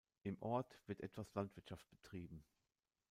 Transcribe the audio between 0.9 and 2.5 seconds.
etwas Landwirtschaft betrieben.